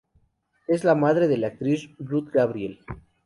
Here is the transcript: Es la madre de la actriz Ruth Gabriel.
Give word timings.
Es 0.67 0.83
la 0.83 0.95
madre 0.95 1.27
de 1.27 1.37
la 1.37 1.49
actriz 1.49 1.91
Ruth 1.99 2.31
Gabriel. 2.33 2.79